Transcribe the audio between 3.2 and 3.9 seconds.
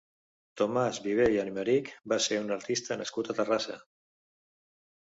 a Terrassa.